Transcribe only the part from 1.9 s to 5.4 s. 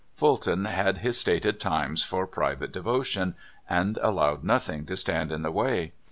for private devotion, and allowed nothing to stand